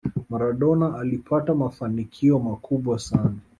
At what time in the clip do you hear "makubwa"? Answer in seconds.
2.39-2.99